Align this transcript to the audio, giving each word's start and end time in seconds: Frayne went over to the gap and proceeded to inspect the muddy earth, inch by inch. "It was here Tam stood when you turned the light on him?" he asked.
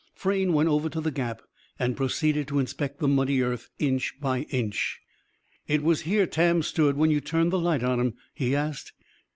Frayne 0.15 0.51
went 0.53 0.67
over 0.67 0.89
to 0.89 0.99
the 0.99 1.11
gap 1.11 1.43
and 1.77 1.95
proceeded 1.95 2.47
to 2.47 2.57
inspect 2.57 2.97
the 2.97 3.07
muddy 3.07 3.43
earth, 3.43 3.69
inch 3.77 4.15
by 4.19 4.47
inch. 4.49 4.99
"It 5.67 5.83
was 5.83 6.01
here 6.09 6.25
Tam 6.25 6.63
stood 6.63 6.97
when 6.97 7.11
you 7.11 7.21
turned 7.21 7.51
the 7.51 7.59
light 7.59 7.83
on 7.83 7.99
him?" 7.99 8.15
he 8.33 8.55
asked. 8.55 8.93